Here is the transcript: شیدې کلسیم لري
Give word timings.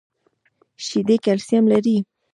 شیدې 0.85 1.17
کلسیم 1.25 1.63
لري 1.71 1.97